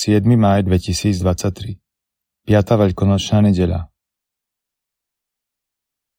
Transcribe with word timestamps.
7. 0.00 0.24
máj 0.32 0.64
2023 0.64 1.76
5. 2.48 2.56
veľkonočná 2.56 3.44
nedeľa 3.52 3.92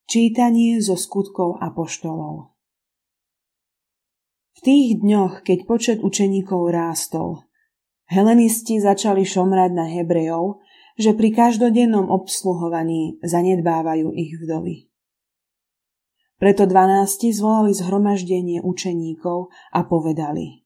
Čítanie 0.06 0.78
zo 0.78 0.94
skutkov 0.94 1.58
apoštolov 1.58 2.54
V 4.54 4.60
tých 4.62 5.02
dňoch, 5.02 5.42
keď 5.42 5.66
počet 5.66 5.98
učeníkov 6.06 6.70
rástol, 6.70 7.42
helenisti 8.06 8.78
začali 8.78 9.26
šomrať 9.26 9.74
na 9.74 9.90
Hebrejov, 9.90 10.62
že 11.02 11.18
pri 11.18 11.34
každodennom 11.34 12.06
obsluhovaní 12.14 13.18
zanedbávajú 13.26 14.14
ich 14.14 14.38
vdovy. 14.46 14.94
Preto 16.38 16.70
dvanácti 16.70 17.34
zvolali 17.34 17.74
zhromaždenie 17.74 18.62
učeníkov 18.62 19.50
a 19.74 19.82
povedali– 19.90 20.54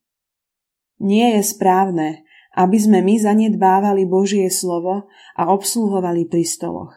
nie 1.00 1.36
je 1.36 1.44
správne, 1.44 2.24
aby 2.56 2.78
sme 2.80 3.04
my 3.04 3.20
zanedbávali 3.20 4.08
Božie 4.08 4.48
slovo 4.48 5.12
a 5.36 5.52
obsluhovali 5.52 6.26
pri 6.32 6.48
stoloch. 6.48 6.96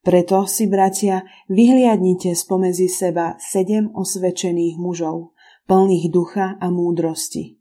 Preto 0.00 0.48
si, 0.48 0.64
bratia, 0.64 1.28
vyhliadnite 1.52 2.32
spomezi 2.32 2.88
seba 2.88 3.36
sedem 3.36 3.92
osvedčených 3.92 4.80
mužov, 4.80 5.36
plných 5.68 6.08
ducha 6.08 6.56
a 6.56 6.72
múdrosti. 6.72 7.60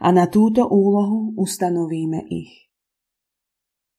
A 0.00 0.14
na 0.14 0.30
túto 0.30 0.70
úlohu 0.70 1.34
ustanovíme 1.34 2.24
ich. 2.30 2.70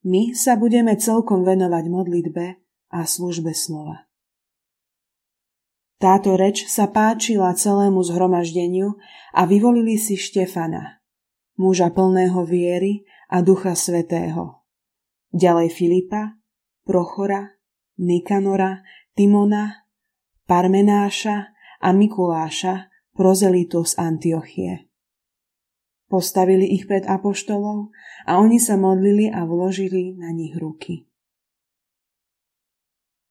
My 0.07 0.33
sa 0.33 0.57
budeme 0.57 0.97
celkom 0.97 1.45
venovať 1.45 1.85
modlitbe 1.91 2.45
a 2.95 2.99
službe 3.05 3.53
slova. 3.53 4.09
Táto 6.01 6.33
reč 6.33 6.65
sa 6.65 6.89
páčila 6.89 7.53
celému 7.53 8.01
zhromaždeniu 8.01 8.97
a 9.37 9.45
vyvolili 9.45 10.01
si 10.01 10.17
Štefana, 10.17 11.00
muža 11.61 11.93
plného 11.93 12.41
viery 12.41 13.05
a 13.29 13.45
ducha 13.45 13.77
svetého. 13.77 14.65
Ďalej 15.29 15.69
Filipa, 15.69 16.41
Prochora, 16.81 17.53
Nikanora, 18.01 18.81
Timona, 19.13 19.85
Parmenáša 20.49 21.53
a 21.77 21.89
Mikuláša, 21.93 22.89
prozelitu 23.13 23.85
z 23.85 23.93
Antiochie. 24.01 24.89
Postavili 26.09 26.67
ich 26.73 26.89
pred 26.89 27.07
apoštolov 27.07 27.93
a 28.27 28.41
oni 28.41 28.59
sa 28.59 28.75
modlili 28.75 29.31
a 29.31 29.47
vložili 29.47 30.17
na 30.17 30.33
nich 30.35 30.57
ruky. 30.57 31.07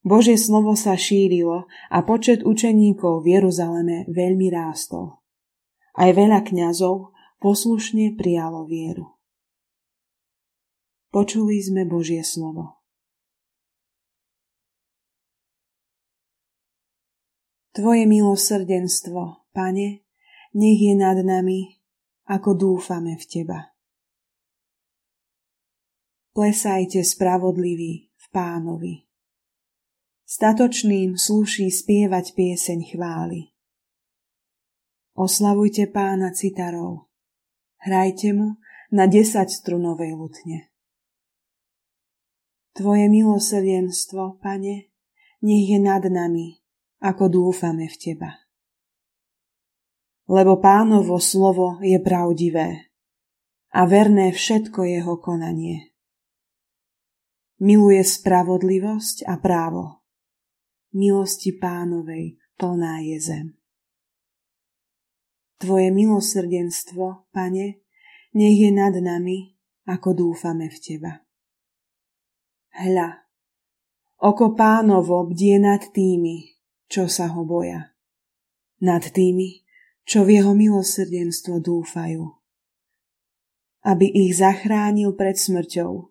Božie 0.01 0.33
slovo 0.33 0.73
sa 0.73 0.97
šírilo 0.97 1.69
a 1.93 1.97
počet 2.01 2.41
učeníkov 2.41 3.21
v 3.21 3.37
Jeruzaleme 3.37 4.09
veľmi 4.09 4.49
rástol. 4.49 5.21
Aj 5.93 6.09
veľa 6.09 6.41
kňazov 6.41 7.13
poslušne 7.41 8.13
prijalo 8.13 8.69
vieru. 8.69 9.17
Počuli 11.09 11.57
sme 11.59 11.83
Božie 11.89 12.21
slovo. 12.21 12.79
Tvoje 17.73 18.05
milosrdenstvo, 18.05 19.49
Pane, 19.51 20.07
nech 20.55 20.79
je 20.79 20.93
nad 20.95 21.17
nami, 21.19 21.81
ako 22.29 22.55
dúfame 22.55 23.19
v 23.19 23.23
Teba. 23.27 23.59
Plesajte 26.31 27.03
spravodliví 27.03 28.07
v 28.15 28.25
pánovi. 28.31 28.95
Statočným 30.23 31.19
slúší 31.19 31.67
spievať 31.67 32.31
pieseň 32.31 32.79
chvály. 32.95 33.51
Oslavujte 35.11 35.91
pána 35.91 36.31
citarov. 36.31 37.10
Hrajte 37.81 38.33
mu 38.33 38.61
na 38.93 39.09
desať 39.09 39.49
strunovej 39.49 40.13
lutne. 40.13 40.69
Tvoje 42.71 43.09
milosrdenstvo, 43.11 44.39
pane, 44.39 44.93
nech 45.41 45.65
je 45.67 45.79
nad 45.81 46.05
nami, 46.05 46.61
ako 47.01 47.27
dúfame 47.27 47.89
v 47.89 47.95
teba. 47.97 48.31
Lebo 50.31 50.61
pánovo 50.61 51.19
slovo 51.19 51.81
je 51.83 51.99
pravdivé 51.99 52.93
a 53.75 53.81
verné 53.83 54.31
všetko 54.31 54.87
jeho 54.87 55.19
konanie. 55.19 55.91
Miluje 57.59 58.01
spravodlivosť 58.05 59.27
a 59.27 59.35
právo 59.41 60.01
milosti 60.91 61.55
pánovej 61.55 62.39
plná 62.59 62.99
je 63.03 63.17
zem. 63.19 63.47
Tvoje 65.61 65.93
milosrdenstvo, 65.93 67.29
pane, 67.29 67.85
nech 68.33 68.57
je 68.57 68.73
nad 68.73 68.97
nami, 68.97 69.53
ako 69.85 70.17
dúfame 70.17 70.73
v 70.73 70.77
Teba. 70.81 71.21
Hľa, 72.81 73.29
oko 74.25 74.57
pánovo 74.57 75.21
bdie 75.29 75.61
nad 75.61 75.85
tými, 75.93 76.57
čo 76.89 77.05
sa 77.05 77.29
ho 77.29 77.45
boja. 77.45 77.93
Nad 78.81 79.13
tými, 79.13 79.61
čo 80.01 80.25
v 80.25 80.41
jeho 80.41 80.57
milosrdenstvo 80.57 81.61
dúfajú. 81.61 82.25
Aby 83.85 84.09
ich 84.09 84.41
zachránil 84.41 85.13
pred 85.13 85.37
smrťou 85.37 86.09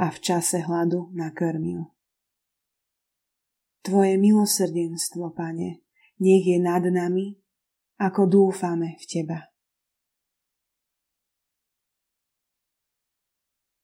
a 0.00 0.06
v 0.08 0.18
čase 0.24 0.64
hladu 0.64 1.12
nakrmil. 1.12 1.92
Tvoje 3.84 4.16
milosrdenstvo, 4.16 5.36
Pane, 5.36 5.84
nech 6.16 6.44
je 6.48 6.56
nad 6.56 6.80
nami, 6.80 7.43
ako 7.98 8.26
dúfame 8.26 8.98
v 8.98 9.04
Teba. 9.06 9.38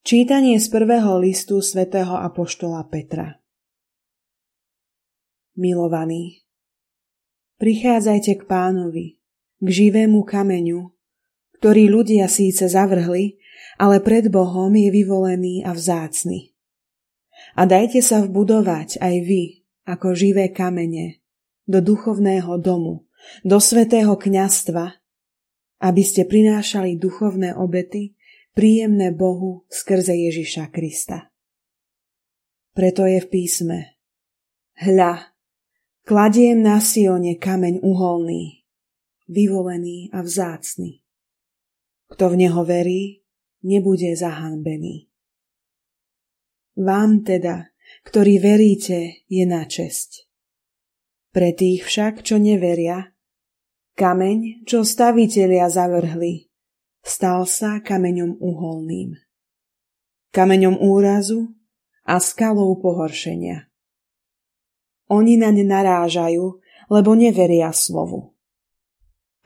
Čítanie 0.03 0.59
z 0.59 0.67
prvého 0.67 1.23
listu 1.23 1.63
svätého 1.63 2.19
Apoštola 2.19 2.83
Petra 2.91 3.39
Milovaní, 5.55 6.43
prichádzajte 7.61 8.33
k 8.41 8.43
pánovi, 8.49 9.07
k 9.61 9.69
živému 9.69 10.25
kameňu, 10.25 10.89
ktorý 11.61 11.93
ľudia 11.93 12.27
síce 12.33 12.65
zavrhli, 12.65 13.37
ale 13.77 14.01
pred 14.01 14.33
Bohom 14.33 14.73
je 14.73 14.89
vyvolený 14.89 15.63
a 15.69 15.77
vzácny. 15.77 16.57
A 17.55 17.69
dajte 17.69 18.01
sa 18.01 18.25
vbudovať 18.25 18.99
aj 19.05 19.15
vy, 19.21 19.43
ako 19.85 20.17
živé 20.17 20.49
kamene 20.49 21.21
do 21.69 21.85
duchovného 21.85 22.57
domu, 22.57 23.10
do 23.43 23.59
svetého 23.61 24.17
kňastva, 24.17 25.01
aby 25.81 26.03
ste 26.05 26.29
prinášali 26.29 27.01
duchovné 27.01 27.57
obety, 27.57 28.15
príjemné 28.53 29.15
Bohu 29.15 29.65
skrze 29.71 30.13
Ježiša 30.13 30.69
Krista. 30.69 31.31
Preto 32.77 33.07
je 33.09 33.19
v 33.19 33.29
písme 33.29 33.79
Hľa, 34.81 35.37
kladiem 36.07 36.65
na 36.65 36.81
Sione 36.81 37.37
kameň 37.37 37.85
uholný, 37.85 38.65
vyvolený 39.29 40.09
a 40.13 40.25
vzácny. 40.25 41.05
Kto 42.11 42.33
v 42.33 42.47
neho 42.47 42.63
verí, 42.65 43.23
nebude 43.63 44.17
zahanbený. 44.17 45.11
Vám 46.81 47.23
teda, 47.23 47.71
ktorý 48.07 48.41
veríte, 48.41 49.27
je 49.29 49.45
na 49.45 49.69
česť. 49.69 50.30
Pre 51.31 51.55
tých 51.55 51.87
však, 51.87 52.27
čo 52.27 52.43
neveria, 52.43 53.15
kameň, 53.95 54.67
čo 54.67 54.83
stavitelia 54.83 55.71
zavrhli, 55.71 56.51
stal 57.07 57.47
sa 57.47 57.79
kameňom 57.79 58.43
uholným. 58.43 59.15
Kameňom 60.35 60.83
úrazu 60.83 61.55
a 62.03 62.19
skalou 62.19 62.75
pohoršenia. 62.83 63.71
Oni 65.11 65.39
naň 65.39 65.67
narážajú, 65.67 66.59
lebo 66.91 67.11
neveria 67.15 67.71
slovu. 67.71 68.35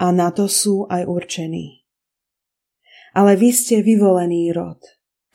A 0.00 0.08
na 0.08 0.32
to 0.32 0.48
sú 0.48 0.88
aj 0.88 1.04
určení. 1.04 1.84
Ale 3.12 3.36
vy 3.36 3.52
ste 3.52 3.84
vyvolený 3.84 4.56
rod, 4.56 4.80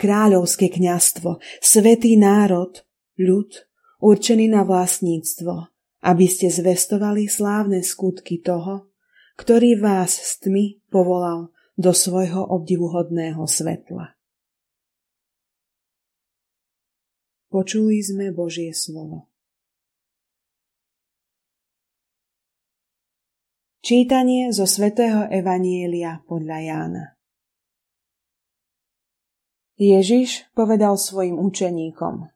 kráľovské 0.01 0.73
kňastvo, 0.73 1.37
svetý 1.61 2.17
národ, 2.17 2.81
ľud, 3.21 3.69
určený 4.01 4.49
na 4.49 4.65
vlastníctvo, 4.65 5.69
aby 5.99 6.25
ste 6.27 6.47
zvestovali 6.47 7.27
slávne 7.27 7.83
skutky 7.83 8.39
toho, 8.39 8.91
ktorý 9.35 9.79
vás 9.79 10.15
s 10.15 10.39
tmy 10.39 10.79
povolal 10.91 11.51
do 11.79 11.95
svojho 11.95 12.43
obdivuhodného 12.43 13.39
svetla. 13.47 14.15
Počuli 17.49 17.97
sme 18.03 18.29
Božie 18.29 18.75
slovo. 18.75 19.31
Čítanie 23.79 24.53
zo 24.53 24.69
svätého 24.69 25.25
Evanielia 25.31 26.21
podľa 26.29 26.57
Jána 26.61 27.05
Ježiš 29.79 30.45
povedal 30.51 30.99
svojim 30.99 31.39
učeníkom– 31.39 32.27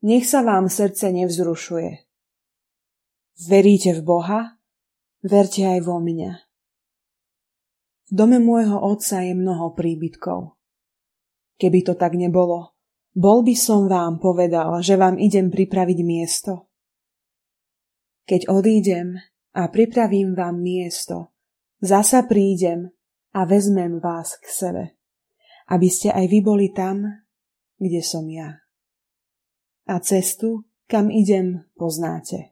nech 0.00 0.24
sa 0.24 0.40
vám 0.40 0.72
srdce 0.72 1.12
nevzrušuje. 1.12 2.09
Veríte 3.40 3.96
v 3.96 4.04
Boha? 4.04 4.40
Verte 5.24 5.64
aj 5.64 5.80
vo 5.80 5.96
mňa. 5.96 6.32
V 8.08 8.12
dome 8.12 8.36
môjho 8.36 8.76
otca 8.76 9.24
je 9.24 9.32
mnoho 9.32 9.72
príbytkov. 9.72 10.60
Keby 11.56 11.80
to 11.80 11.96
tak 11.96 12.20
nebolo, 12.20 12.76
bol 13.16 13.40
by 13.40 13.56
som 13.56 13.88
vám 13.88 14.20
povedal, 14.20 14.84
že 14.84 15.00
vám 15.00 15.16
idem 15.16 15.48
pripraviť 15.48 15.98
miesto. 16.04 16.68
Keď 18.28 18.52
odídem 18.52 19.16
a 19.56 19.62
pripravím 19.72 20.36
vám 20.36 20.60
miesto, 20.60 21.32
zasa 21.80 22.28
prídem 22.28 22.92
a 23.32 23.48
vezmem 23.48 24.04
vás 24.04 24.36
k 24.36 24.46
sebe, 24.52 24.84
aby 25.72 25.88
ste 25.88 26.12
aj 26.12 26.28
vy 26.28 26.38
boli 26.44 26.68
tam, 26.76 27.24
kde 27.80 28.04
som 28.04 28.28
ja. 28.28 28.60
A 29.88 29.96
cestu, 30.04 30.68
kam 30.84 31.08
idem, 31.08 31.64
poznáte. 31.72 32.49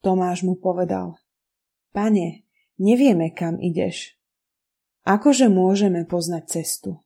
Tomáš 0.00 0.46
mu 0.46 0.54
povedal, 0.54 1.18
Pane, 1.90 2.48
Nevieme, 2.78 3.34
kam 3.34 3.58
ideš. 3.58 4.14
Akože 5.02 5.50
môžeme 5.50 6.06
poznať 6.06 6.44
cestu? 6.46 7.02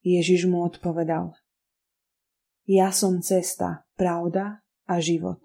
Ježiš 0.00 0.48
mu 0.48 0.64
odpovedal. 0.64 1.36
Ja 2.64 2.88
som 2.88 3.20
cesta, 3.20 3.84
pravda 4.00 4.64
a 4.88 4.96
život. 4.96 5.44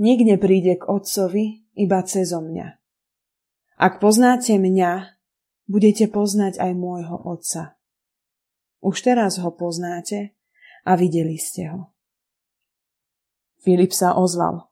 Nik 0.00 0.24
nepríde 0.24 0.80
k 0.80 0.88
Otcovi 0.88 1.68
iba 1.76 2.00
cezo 2.08 2.40
mňa. 2.40 2.80
Ak 3.76 4.00
poznáte 4.00 4.56
mňa, 4.56 5.20
budete 5.68 6.08
poznať 6.08 6.56
aj 6.56 6.72
môjho 6.72 7.20
Otca. 7.20 7.76
Už 8.80 8.96
teraz 9.04 9.36
ho 9.36 9.52
poznáte 9.52 10.32
a 10.88 10.96
videli 10.96 11.36
ste 11.36 11.68
ho. 11.68 11.92
Filip 13.60 13.92
sa 13.92 14.16
ozval. 14.16 14.68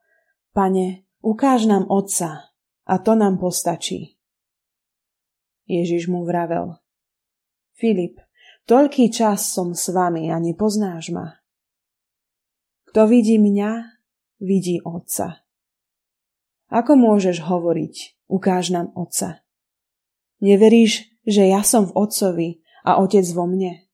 Pane, 0.57 1.09
Ukáž 1.19 1.67
nám 1.67 1.91
Otca 1.91 2.55
a 2.87 2.95
to 3.03 3.19
nám 3.19 3.43
postačí. 3.43 4.15
Ježiš 5.67 6.07
mu 6.07 6.23
vravel. 6.23 6.79
Filip, 7.75 8.23
toľký 8.71 9.11
čas 9.11 9.51
som 9.51 9.75
s 9.75 9.91
vami 9.91 10.31
a 10.31 10.39
nepoznáš 10.39 11.11
ma. 11.11 11.43
Kto 12.89 13.11
vidí 13.11 13.37
mňa, 13.37 13.99
vidí 14.41 14.79
Otca. 14.81 15.43
Ako 16.71 16.95
môžeš 16.95 17.43
hovoriť, 17.45 18.25
ukáž 18.31 18.71
nám 18.71 18.95
Otca? 18.95 19.43
Neveríš, 20.39 21.11
že 21.27 21.51
ja 21.51 21.67
som 21.67 21.91
v 21.91 21.97
Otcovi 21.99 22.49
a 22.87 23.03
Otec 23.03 23.27
vo 23.35 23.51
mne? 23.51 23.91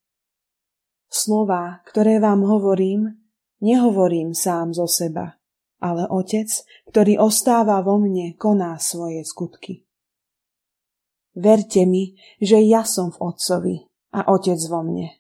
Slová, 1.08 1.80
ktoré 1.88 2.20
vám 2.20 2.44
hovorím, 2.44 3.23
nehovorím 3.60 4.34
sám 4.34 4.74
zo 4.74 4.88
seba 4.88 5.38
ale 5.84 6.08
Otec, 6.08 6.48
ktorý 6.88 7.20
ostáva 7.20 7.84
vo 7.84 8.00
mne, 8.00 8.32
koná 8.40 8.80
svoje 8.80 9.20
skutky. 9.20 9.84
Verte 11.36 11.84
mi, 11.84 12.16
že 12.40 12.64
ja 12.64 12.88
som 12.88 13.12
v 13.12 13.20
Otcovi 13.20 13.76
a 14.16 14.32
Otec 14.32 14.56
vo 14.72 14.80
mne. 14.80 15.12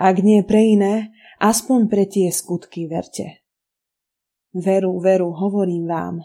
Ak 0.00 0.24
nie 0.24 0.40
pre 0.40 0.72
iné, 0.72 1.12
aspoň 1.36 1.92
pre 1.92 2.08
tie 2.08 2.32
skutky 2.32 2.88
verte. 2.88 3.44
Veru, 4.56 4.96
veru, 4.96 5.36
hovorím 5.36 5.84
vám. 5.84 6.16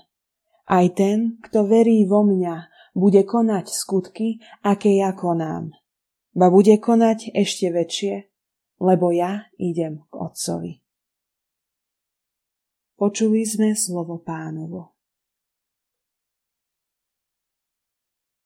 Aj 0.65 0.87
ten, 0.95 1.35
kto 1.43 1.67
verí 1.67 2.07
vo 2.07 2.23
mňa, 2.23 2.71
bude 2.95 3.27
konať 3.27 3.75
skutky, 3.75 4.39
aké 4.63 5.03
ja 5.03 5.11
konám. 5.11 5.75
Ba 6.31 6.47
bude 6.47 6.79
konať 6.79 7.35
ešte 7.35 7.67
väčšie, 7.75 8.15
lebo 8.79 9.11
ja 9.11 9.47
idem 9.59 10.03
k 10.09 10.13
Otcovi. 10.15 10.73
Počuli 12.95 13.43
sme 13.43 13.75
slovo 13.75 14.23
pánovo. 14.23 14.94